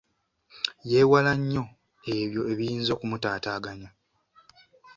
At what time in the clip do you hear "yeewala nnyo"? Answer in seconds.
0.91-1.63